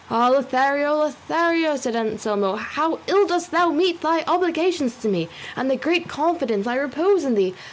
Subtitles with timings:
[0.09, 5.69] "Ah, Lothario, Lothario," said Anselmo, "how ill dost thou meet thy obligations to me, and
[5.69, 7.53] the great confidence I repose in thee!